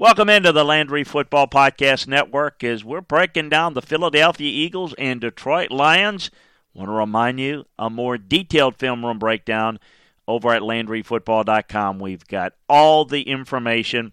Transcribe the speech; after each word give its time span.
Welcome 0.00 0.30
into 0.30 0.50
the 0.50 0.64
Landry 0.64 1.04
Football 1.04 1.46
Podcast 1.46 2.06
Network 2.06 2.64
as 2.64 2.82
we're 2.82 3.02
breaking 3.02 3.50
down 3.50 3.74
the 3.74 3.82
Philadelphia 3.82 4.50
Eagles 4.50 4.94
and 4.96 5.20
Detroit 5.20 5.70
Lions. 5.70 6.30
Want 6.72 6.88
to 6.88 6.92
remind 6.92 7.38
you 7.38 7.66
a 7.78 7.90
more 7.90 8.16
detailed 8.16 8.76
film 8.76 9.04
room 9.04 9.18
breakdown 9.18 9.78
over 10.26 10.54
at 10.54 10.62
LandryFootball.com. 10.62 11.98
We've 11.98 12.26
got 12.26 12.54
all 12.66 13.04
the 13.04 13.28
information 13.28 14.12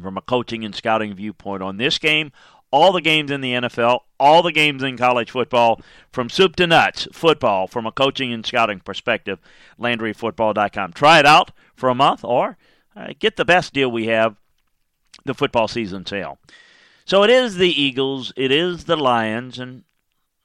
from 0.00 0.16
a 0.16 0.22
coaching 0.22 0.64
and 0.64 0.72
scouting 0.72 1.16
viewpoint 1.16 1.64
on 1.64 1.78
this 1.78 1.98
game, 1.98 2.30
all 2.70 2.92
the 2.92 3.00
games 3.00 3.32
in 3.32 3.40
the 3.40 3.54
NFL, 3.54 4.02
all 4.20 4.44
the 4.44 4.52
games 4.52 4.84
in 4.84 4.96
college 4.96 5.32
football, 5.32 5.80
from 6.12 6.30
soup 6.30 6.54
to 6.54 6.66
nuts 6.68 7.08
football 7.12 7.66
from 7.66 7.86
a 7.86 7.92
coaching 7.92 8.32
and 8.32 8.46
scouting 8.46 8.78
perspective. 8.78 9.40
LandryFootball.com. 9.80 10.92
Try 10.92 11.18
it 11.18 11.26
out 11.26 11.50
for 11.74 11.88
a 11.88 11.94
month 11.96 12.22
or 12.22 12.56
uh, 12.94 13.08
get 13.18 13.34
the 13.34 13.44
best 13.44 13.72
deal 13.72 13.90
we 13.90 14.06
have 14.06 14.36
the 15.24 15.34
football 15.34 15.68
season 15.68 16.06
sale. 16.06 16.38
So 17.04 17.22
it 17.22 17.30
is 17.30 17.56
the 17.56 17.70
Eagles, 17.70 18.32
it 18.36 18.50
is 18.50 18.84
the 18.84 18.96
Lions, 18.96 19.58
and 19.58 19.84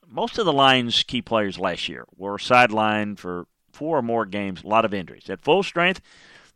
most 0.08 0.38
of 0.38 0.46
the 0.46 0.54
Lions' 0.54 1.04
key 1.04 1.22
players 1.22 1.60
last 1.60 1.90
year 1.90 2.06
were 2.16 2.38
sidelined 2.38 3.18
for 3.20 3.48
four 3.72 3.98
or 3.98 4.02
more 4.02 4.26
games, 4.26 4.64
a 4.64 4.68
lot 4.68 4.86
of 4.86 4.94
injuries. 4.94 5.30
At 5.30 5.44
full 5.44 5.64
strength, 5.64 6.00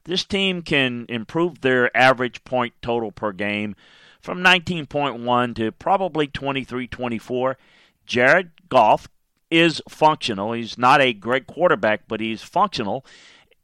this 0.06 0.24
team 0.24 0.62
can 0.62 1.06
improve 1.10 1.62
their 1.62 1.96
average 1.96 2.44
point 2.44 2.74
total 2.82 3.12
per 3.12 3.34
game 3.34 3.76
from 4.22 4.40
19.1 4.40 5.56
to 5.56 5.72
probably 5.74 6.28
23 6.28 6.88
24. 6.88 7.58
Jared 8.06 8.52
Goff 8.70 9.10
is 9.52 9.82
functional. 9.90 10.54
He's 10.54 10.78
not 10.78 11.02
a 11.02 11.14
great 11.14 11.48
quarterback, 11.48 12.02
but 12.08 12.20
he's 12.20 12.42
functional 12.42 13.06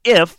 if 0.03 0.37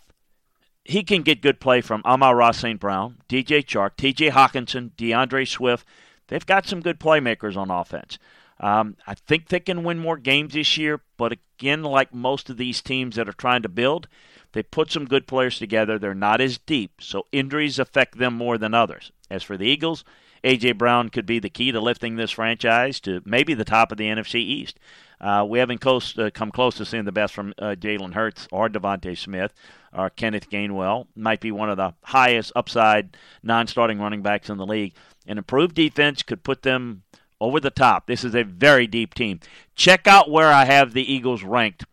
he 0.84 1.02
can 1.02 1.22
get 1.22 1.40
good 1.40 1.60
play 1.60 1.80
from 1.80 2.02
Amon-Ra 2.04 2.52
St. 2.52 2.78
Brown, 2.78 3.18
DJ 3.28 3.64
Chark, 3.64 3.96
TJ 3.96 4.30
Hockenson, 4.30 4.90
DeAndre 4.96 5.48
Swift. 5.48 5.86
They've 6.28 6.44
got 6.44 6.66
some 6.66 6.80
good 6.80 7.00
playmakers 7.00 7.56
on 7.56 7.70
offense. 7.70 8.18
Um, 8.60 8.96
I 9.06 9.14
think 9.14 9.48
they 9.48 9.60
can 9.60 9.82
win 9.82 9.98
more 9.98 10.16
games 10.16 10.54
this 10.54 10.76
year, 10.76 11.00
but 11.16 11.32
again, 11.32 11.82
like 11.82 12.14
most 12.14 12.50
of 12.50 12.56
these 12.56 12.82
teams 12.82 13.16
that 13.16 13.28
are 13.28 13.32
trying 13.32 13.62
to 13.62 13.68
build, 13.68 14.08
they 14.52 14.62
put 14.62 14.92
some 14.92 15.06
good 15.06 15.26
players 15.26 15.58
together. 15.58 15.98
They're 15.98 16.14
not 16.14 16.40
as 16.40 16.58
deep, 16.58 17.00
so 17.00 17.26
injuries 17.32 17.78
affect 17.78 18.18
them 18.18 18.34
more 18.34 18.58
than 18.58 18.74
others. 18.74 19.10
As 19.30 19.42
for 19.42 19.56
the 19.56 19.66
Eagles, 19.66 20.04
A.J. 20.44 20.72
Brown 20.72 21.08
could 21.08 21.26
be 21.26 21.38
the 21.38 21.50
key 21.50 21.72
to 21.72 21.80
lifting 21.80 22.16
this 22.16 22.30
franchise 22.30 23.00
to 23.00 23.22
maybe 23.24 23.54
the 23.54 23.64
top 23.64 23.90
of 23.90 23.98
the 23.98 24.04
NFC 24.04 24.36
East. 24.36 24.78
Uh, 25.20 25.44
we 25.48 25.58
haven't 25.58 25.80
close, 25.80 26.16
uh, 26.18 26.30
come 26.32 26.50
close 26.50 26.76
to 26.76 26.84
seeing 26.84 27.04
the 27.04 27.12
best 27.12 27.32
from 27.32 27.54
uh, 27.58 27.74
Jalen 27.78 28.12
Hurts 28.12 28.46
or 28.52 28.68
DeVonta 28.68 29.16
Smith 29.16 29.52
or 29.94 30.10
Kenneth 30.10 30.50
Gainwell. 30.50 31.06
Might 31.14 31.40
be 31.40 31.52
one 31.52 31.70
of 31.70 31.76
the 31.76 31.94
highest 32.02 32.52
upside 32.56 33.16
non-starting 33.42 33.98
running 33.98 34.22
backs 34.22 34.50
in 34.50 34.58
the 34.58 34.66
league. 34.66 34.94
An 35.26 35.38
improved 35.38 35.74
defense 35.74 36.22
could 36.22 36.42
put 36.42 36.62
them 36.62 37.02
over 37.40 37.60
the 37.60 37.70
top. 37.70 38.06
This 38.06 38.24
is 38.24 38.34
a 38.34 38.42
very 38.42 38.86
deep 38.86 39.14
team. 39.14 39.40
Check 39.74 40.06
out 40.06 40.30
where 40.30 40.52
I 40.52 40.64
have 40.64 40.92
the 40.92 41.12
Eagles 41.12 41.42
ranked 41.42 41.84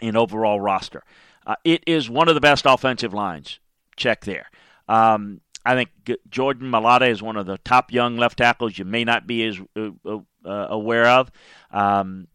in 0.00 0.16
overall 0.16 0.60
roster. 0.60 1.02
Uh, 1.46 1.56
it 1.64 1.82
is 1.86 2.08
one 2.08 2.28
of 2.28 2.34
the 2.34 2.40
best 2.40 2.64
offensive 2.66 3.12
lines. 3.12 3.58
Check 3.96 4.24
there. 4.24 4.46
Um, 4.88 5.40
I 5.64 5.74
think 5.74 5.90
Jordan 6.28 6.70
Mailata 6.70 7.08
is 7.08 7.22
one 7.22 7.36
of 7.36 7.46
the 7.46 7.58
top 7.58 7.92
young 7.92 8.16
left 8.16 8.38
tackles 8.38 8.76
you 8.76 8.84
may 8.84 9.04
not 9.04 9.26
be 9.26 9.44
as 9.44 9.60
uh, 9.76 9.90
uh, 10.04 10.18
uh 10.44 10.66
aware 10.70 11.06
of. 11.06 11.30
Um, 11.70 12.26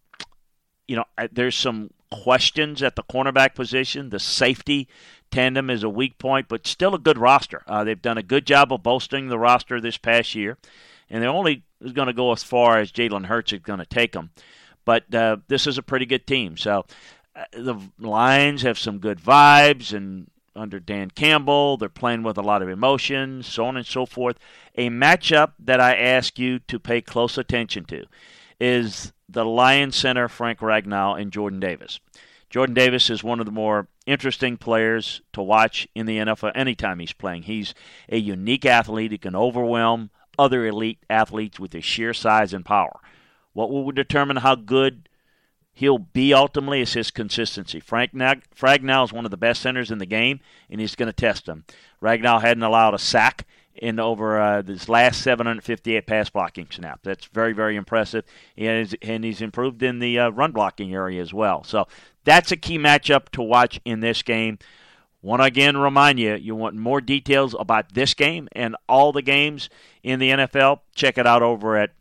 you 0.87 0.95
know, 0.95 1.05
there's 1.31 1.55
some 1.55 1.91
questions 2.11 2.81
at 2.81 2.95
the 2.95 3.03
cornerback 3.03 3.55
position. 3.55 4.09
The 4.09 4.19
safety 4.19 4.87
tandem 5.31 5.69
is 5.69 5.83
a 5.83 5.89
weak 5.89 6.17
point, 6.17 6.47
but 6.47 6.67
still 6.67 6.95
a 6.95 6.99
good 6.99 7.17
roster. 7.17 7.63
Uh, 7.67 7.83
they've 7.83 8.01
done 8.01 8.17
a 8.17 8.23
good 8.23 8.45
job 8.45 8.71
of 8.71 8.83
bolstering 8.83 9.27
the 9.27 9.39
roster 9.39 9.81
this 9.81 9.97
past 9.97 10.35
year, 10.35 10.57
and 11.09 11.21
they're 11.21 11.29
only 11.29 11.63
going 11.93 12.07
to 12.07 12.13
go 12.13 12.31
as 12.31 12.43
far 12.43 12.79
as 12.79 12.91
Jalen 12.91 13.25
Hurts 13.25 13.53
is 13.53 13.59
going 13.59 13.79
to 13.79 13.85
take 13.85 14.13
them. 14.13 14.31
But 14.85 15.13
uh, 15.13 15.37
this 15.47 15.67
is 15.67 15.77
a 15.77 15.83
pretty 15.83 16.05
good 16.05 16.25
team. 16.25 16.57
So 16.57 16.85
uh, 17.35 17.43
the 17.51 17.75
Lions 17.99 18.61
have 18.61 18.79
some 18.79 18.99
good 18.99 19.19
vibes, 19.19 19.93
and 19.93 20.29
under 20.57 20.79
Dan 20.79 21.11
Campbell, 21.11 21.77
they're 21.77 21.89
playing 21.89 22.23
with 22.23 22.37
a 22.37 22.41
lot 22.41 22.61
of 22.61 22.69
emotion, 22.69 23.43
so 23.43 23.65
on 23.65 23.77
and 23.77 23.85
so 23.85 24.05
forth. 24.05 24.37
A 24.75 24.89
matchup 24.89 25.53
that 25.59 25.79
I 25.79 25.95
ask 25.95 26.37
you 26.37 26.59
to 26.59 26.79
pay 26.79 27.01
close 27.01 27.37
attention 27.37 27.85
to 27.85 28.05
is 28.59 29.13
the 29.29 29.45
Lions 29.45 29.95
center, 29.95 30.27
Frank 30.27 30.59
Ragnow, 30.59 31.19
and 31.19 31.31
Jordan 31.31 31.59
Davis. 31.59 31.99
Jordan 32.49 32.73
Davis 32.73 33.09
is 33.09 33.23
one 33.23 33.39
of 33.39 33.45
the 33.45 33.51
more 33.51 33.87
interesting 34.05 34.57
players 34.57 35.21
to 35.33 35.41
watch 35.41 35.87
in 35.93 36.05
the 36.05 36.17
NFL 36.17 36.53
anytime 36.55 36.99
he's 36.99 37.13
playing. 37.13 37.43
He's 37.43 37.73
a 38.09 38.17
unique 38.17 38.65
athlete. 38.65 39.11
He 39.11 39.17
can 39.17 39.35
overwhelm 39.35 40.11
other 40.39 40.65
elite 40.65 40.99
athletes 41.09 41.59
with 41.59 41.73
his 41.73 41.83
sheer 41.83 42.13
size 42.13 42.53
and 42.53 42.63
power. 42.63 42.99
What 43.53 43.69
will 43.69 43.91
determine 43.91 44.37
how 44.37 44.55
good 44.55 45.09
he'll 45.77 45.99
be 45.99 46.33
ultimately 46.33 46.81
is 46.81 46.93
his 46.93 47.11
consistency. 47.11 47.79
Frank 47.79 48.11
Ragnow 48.11 49.05
is 49.05 49.13
one 49.13 49.25
of 49.25 49.31
the 49.31 49.37
best 49.37 49.61
centers 49.61 49.91
in 49.91 49.99
the 49.99 50.07
game, 50.07 50.39
and 50.71 50.81
he's 50.81 50.95
going 50.95 51.05
to 51.05 51.13
test 51.13 51.47
him. 51.47 51.65
Ragnow 52.01 52.41
hadn't 52.41 52.63
allowed 52.63 52.95
a 52.95 52.99
sack 52.99 53.45
in 53.75 53.99
over 53.99 54.41
uh, 54.41 54.63
this 54.63 54.89
last 54.89 55.21
758 55.21 56.07
pass 56.07 56.31
blocking 56.31 56.67
snaps. 56.71 57.01
That's 57.03 57.25
very, 57.25 57.53
very 57.53 57.75
impressive. 57.75 58.25
And, 58.57 58.95
and 59.03 59.23
he's 59.23 59.39
improved 59.39 59.83
in 59.83 59.99
the 59.99 60.17
uh, 60.17 60.29
run 60.29 60.51
blocking 60.51 60.95
area 60.95 61.21
as 61.21 61.31
well. 61.31 61.63
So 61.63 61.87
that's 62.23 62.51
a 62.51 62.57
key 62.57 62.79
matchup 62.79 63.29
to 63.33 63.43
watch 63.43 63.79
in 63.85 63.99
this 63.99 64.23
game. 64.23 64.57
Want 65.21 65.43
to 65.43 65.45
again 65.45 65.77
remind 65.77 66.19
you, 66.19 66.33
you 66.35 66.55
want 66.55 66.75
more 66.75 67.01
details 67.01 67.55
about 67.59 67.93
this 67.93 68.15
game 68.15 68.47
and 68.53 68.75
all 68.89 69.11
the 69.11 69.21
games 69.21 69.69
in 70.01 70.17
the 70.17 70.31
NFL? 70.31 70.79
Check 70.95 71.19
it 71.19 71.27
out 71.27 71.43
over 71.43 71.77
at 71.77 71.91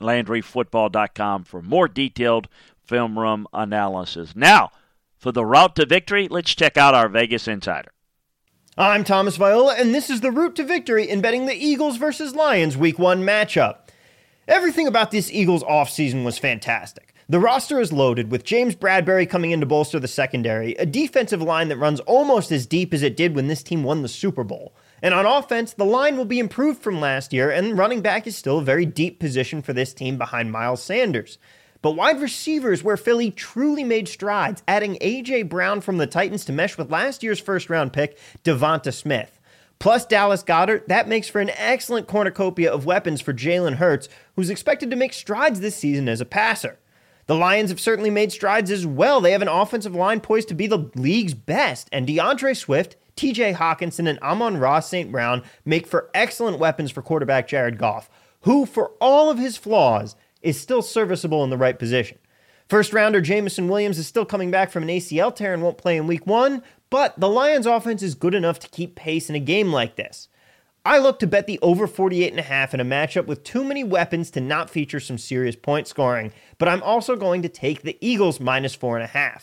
LandryFootball.com 0.00 1.44
for 1.44 1.62
more 1.62 1.86
detailed 1.86 2.48
film 2.86 3.18
room 3.18 3.46
analysis. 3.52 4.34
Now, 4.36 4.70
for 5.16 5.32
the 5.32 5.44
route 5.44 5.76
to 5.76 5.86
victory, 5.86 6.28
let's 6.28 6.54
check 6.54 6.76
out 6.76 6.94
our 6.94 7.08
Vegas 7.08 7.48
Insider. 7.48 7.90
I'm 8.76 9.04
Thomas 9.04 9.36
Viola, 9.36 9.74
and 9.74 9.94
this 9.94 10.10
is 10.10 10.20
the 10.20 10.32
route 10.32 10.56
to 10.56 10.64
victory 10.64 11.08
in 11.08 11.20
betting 11.20 11.46
the 11.46 11.54
Eagles 11.54 11.96
versus 11.96 12.34
Lions 12.34 12.76
Week 12.76 12.98
1 12.98 13.22
matchup. 13.22 13.88
Everything 14.48 14.86
about 14.86 15.10
this 15.10 15.30
Eagles 15.30 15.62
offseason 15.64 16.24
was 16.24 16.38
fantastic. 16.38 17.14
The 17.26 17.38
roster 17.38 17.80
is 17.80 17.92
loaded, 17.92 18.30
with 18.30 18.44
James 18.44 18.74
Bradberry 18.74 19.26
coming 19.26 19.52
in 19.52 19.60
to 19.60 19.66
bolster 19.66 19.98
the 19.98 20.08
secondary, 20.08 20.74
a 20.74 20.84
defensive 20.84 21.40
line 21.40 21.68
that 21.68 21.78
runs 21.78 22.00
almost 22.00 22.52
as 22.52 22.66
deep 22.66 22.92
as 22.92 23.02
it 23.02 23.16
did 23.16 23.34
when 23.34 23.48
this 23.48 23.62
team 23.62 23.82
won 23.82 24.02
the 24.02 24.08
Super 24.08 24.44
Bowl. 24.44 24.74
And 25.00 25.14
on 25.14 25.24
offense, 25.24 25.72
the 25.72 25.86
line 25.86 26.18
will 26.18 26.26
be 26.26 26.38
improved 26.38 26.82
from 26.82 27.00
last 27.00 27.32
year, 27.32 27.50
and 27.50 27.78
running 27.78 28.02
back 28.02 28.26
is 28.26 28.36
still 28.36 28.58
a 28.58 28.64
very 28.64 28.84
deep 28.84 29.20
position 29.20 29.62
for 29.62 29.72
this 29.72 29.94
team 29.94 30.18
behind 30.18 30.52
Miles 30.52 30.82
Sanders. 30.82 31.38
But 31.84 31.96
wide 31.96 32.22
receivers, 32.22 32.82
where 32.82 32.96
Philly 32.96 33.30
truly 33.30 33.84
made 33.84 34.08
strides, 34.08 34.62
adding 34.66 34.96
A.J. 35.02 35.42
Brown 35.42 35.82
from 35.82 35.98
the 35.98 36.06
Titans 36.06 36.46
to 36.46 36.52
mesh 36.52 36.78
with 36.78 36.90
last 36.90 37.22
year's 37.22 37.38
first 37.38 37.68
round 37.68 37.92
pick, 37.92 38.18
Devonta 38.42 38.90
Smith. 38.90 39.38
Plus 39.78 40.06
Dallas 40.06 40.42
Goedert, 40.42 40.88
that 40.88 41.08
makes 41.08 41.28
for 41.28 41.42
an 41.42 41.50
excellent 41.50 42.06
cornucopia 42.06 42.72
of 42.72 42.86
weapons 42.86 43.20
for 43.20 43.34
Jalen 43.34 43.74
Hurts, 43.74 44.08
who's 44.34 44.48
expected 44.48 44.88
to 44.88 44.96
make 44.96 45.12
strides 45.12 45.60
this 45.60 45.76
season 45.76 46.08
as 46.08 46.22
a 46.22 46.24
passer. 46.24 46.78
The 47.26 47.34
Lions 47.34 47.68
have 47.68 47.80
certainly 47.80 48.08
made 48.08 48.32
strides 48.32 48.70
as 48.70 48.86
well. 48.86 49.20
They 49.20 49.32
have 49.32 49.42
an 49.42 49.48
offensive 49.48 49.94
line 49.94 50.20
poised 50.20 50.48
to 50.48 50.54
be 50.54 50.66
the 50.66 50.90
league's 50.94 51.34
best, 51.34 51.90
and 51.92 52.08
DeAndre 52.08 52.56
Swift, 52.56 52.96
TJ 53.14 53.56
Hockenson, 53.56 54.08
and 54.08 54.18
Amon-Ra 54.20 54.80
St. 54.80 55.12
Brown 55.12 55.42
make 55.66 55.86
for 55.86 56.08
excellent 56.14 56.58
weapons 56.58 56.90
for 56.90 57.02
quarterback 57.02 57.46
Jared 57.46 57.76
Goff, 57.76 58.08
who, 58.40 58.64
for 58.64 58.92
all 59.02 59.28
of 59.28 59.36
his 59.36 59.58
flaws, 59.58 60.16
is 60.44 60.60
still 60.60 60.82
serviceable 60.82 61.42
in 61.42 61.50
the 61.50 61.56
right 61.56 61.78
position. 61.78 62.18
First 62.68 62.92
rounder 62.92 63.20
Jameson 63.20 63.68
Williams 63.68 63.98
is 63.98 64.06
still 64.06 64.24
coming 64.24 64.50
back 64.50 64.70
from 64.70 64.84
an 64.84 64.88
ACL 64.88 65.34
tear 65.34 65.52
and 65.52 65.62
won't 65.62 65.78
play 65.78 65.96
in 65.96 66.06
week 66.06 66.26
one, 66.26 66.62
but 66.88 67.18
the 67.18 67.28
Lions 67.28 67.66
offense 67.66 68.02
is 68.02 68.14
good 68.14 68.34
enough 68.34 68.58
to 68.60 68.68
keep 68.68 68.94
pace 68.94 69.28
in 69.28 69.34
a 69.34 69.40
game 69.40 69.72
like 69.72 69.96
this. 69.96 70.28
I 70.86 70.98
look 70.98 71.18
to 71.20 71.26
bet 71.26 71.46
the 71.46 71.58
over 71.60 71.88
48.5 71.88 72.74
in 72.74 72.80
a 72.80 72.84
matchup 72.84 73.26
with 73.26 73.42
too 73.42 73.64
many 73.64 73.82
weapons 73.82 74.30
to 74.32 74.40
not 74.40 74.68
feature 74.68 75.00
some 75.00 75.18
serious 75.18 75.56
point 75.56 75.88
scoring, 75.88 76.32
but 76.58 76.68
I'm 76.68 76.82
also 76.82 77.16
going 77.16 77.42
to 77.42 77.48
take 77.48 77.82
the 77.82 77.96
Eagles 78.00 78.38
minus 78.38 78.76
4.5. 78.76 79.42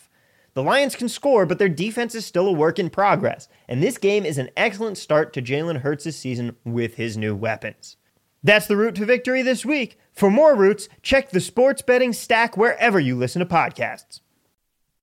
The 0.54 0.63
Lions 0.63 0.95
can 0.95 1.09
score, 1.09 1.45
but 1.45 1.59
their 1.59 1.69
defense 1.69 2.13
is 2.13 2.25
still 2.25 2.47
a 2.47 2.51
work 2.51 2.77
in 2.77 2.89
progress, 2.89 3.47
and 3.68 3.81
this 3.81 3.97
game 3.97 4.25
is 4.25 4.38
an 4.38 4.50
excellent 4.57 4.97
start 4.97 5.33
to 5.33 5.42
Jalen 5.42 5.81
Hurts' 5.81 6.15
season 6.15 6.56
with 6.63 6.95
his 6.95 7.18
new 7.18 7.36
weapons. 7.36 7.97
That's 8.44 8.68
the 8.68 8.78
route 8.78 8.96
to 8.96 9.06
victory 9.06 9.42
this 9.42 9.66
week. 9.66 10.00
For 10.14 10.32
more 10.32 10.56
routes, 10.56 10.90
check 11.02 11.30
the 11.30 11.40
sports 11.40 11.82
betting 11.82 12.14
stack 12.14 12.58
wherever 12.58 13.00
you 13.00 13.16
listen 13.16 13.40
to 13.40 13.46
podcasts. 13.46 14.22